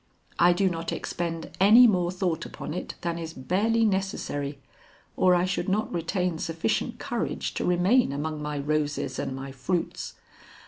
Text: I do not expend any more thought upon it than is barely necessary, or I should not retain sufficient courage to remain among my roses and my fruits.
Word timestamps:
I 0.39 0.51
do 0.51 0.67
not 0.67 0.91
expend 0.91 1.51
any 1.59 1.85
more 1.85 2.09
thought 2.09 2.43
upon 2.43 2.73
it 2.73 2.95
than 3.01 3.19
is 3.19 3.33
barely 3.35 3.85
necessary, 3.85 4.57
or 5.15 5.35
I 5.35 5.45
should 5.45 5.69
not 5.69 5.93
retain 5.93 6.39
sufficient 6.39 6.97
courage 6.97 7.53
to 7.53 7.65
remain 7.65 8.11
among 8.11 8.41
my 8.41 8.57
roses 8.57 9.19
and 9.19 9.35
my 9.35 9.51
fruits. 9.51 10.15